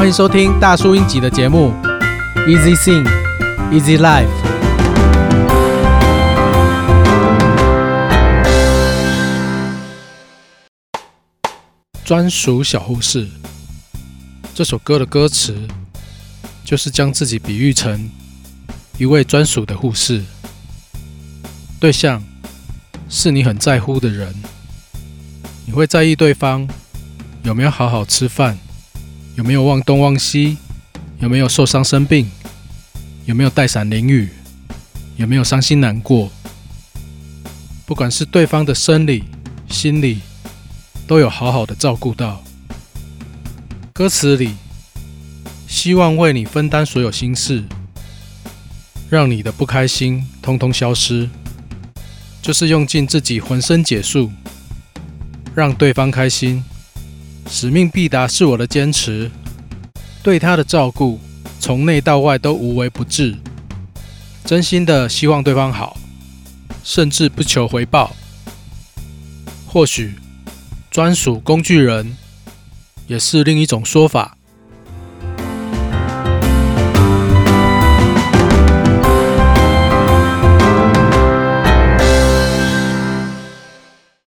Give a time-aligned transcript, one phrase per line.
[0.00, 1.74] 欢迎收听大叔英集的节目
[2.48, 3.06] ，Easy Sing,
[3.70, 4.26] Easy Life。
[12.02, 13.28] 专属小护士，
[14.54, 15.68] 这首歌的歌词
[16.64, 18.10] 就是将自己比喻成
[18.96, 20.22] 一位专属的护士，
[21.78, 22.24] 对象
[23.10, 24.34] 是你很在乎的人，
[25.66, 26.66] 你会在意对方
[27.42, 28.58] 有没有好好吃饭，
[29.40, 30.58] 有没有忘东忘西，
[31.18, 32.30] 有没有受伤生病，
[33.24, 34.28] 有没有带伞淋雨，
[35.16, 36.30] 有没有伤心难过，
[37.86, 39.24] 不管是对方的生理、
[39.66, 40.20] 心理。
[41.06, 42.44] 都有好好的照顾到。
[43.92, 44.54] 歌词里
[45.66, 47.64] 希望为你分担所有心事，
[49.08, 51.28] 让你的不开心通通消失，
[52.42, 54.30] 就是用尽自己浑身解数，
[55.54, 56.62] 让对方开心。
[57.50, 59.30] 使命必达是我的坚持，
[60.22, 61.18] 对他的照顾
[61.58, 63.36] 从内到外都无微不至，
[64.44, 65.98] 真心的希望对方好，
[66.82, 68.14] 甚至不求回报。
[69.66, 70.14] 或许。
[70.90, 72.16] 专属工具人
[73.06, 74.36] 也是另一种说法。